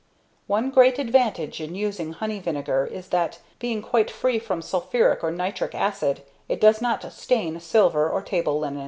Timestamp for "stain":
7.13-7.59